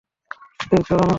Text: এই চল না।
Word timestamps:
এই 0.71 0.81
চল 0.87 0.99
না। 0.99 1.09